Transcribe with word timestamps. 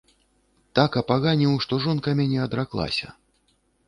Так 0.77 0.95
апаганіў, 1.01 1.51
што 1.65 1.79
жонка 1.83 2.09
мяне 2.21 2.39
адраклася. 2.47 3.07